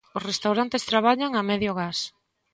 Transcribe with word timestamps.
Os 0.17 0.25
restaurantes 0.29 0.87
traballan 0.91 1.31
a 1.39 1.41
medio 1.51 1.71
gas. 1.79 1.99